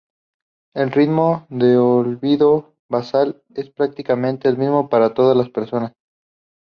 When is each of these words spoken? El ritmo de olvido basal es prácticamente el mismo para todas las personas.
El 0.73 0.89
ritmo 0.89 1.45
de 1.51 1.77
olvido 1.77 2.73
basal 2.89 3.43
es 3.53 3.69
prácticamente 3.69 4.47
el 4.49 4.57
mismo 4.57 4.89
para 4.89 5.13
todas 5.13 5.37
las 5.37 5.49
personas. 5.51 5.93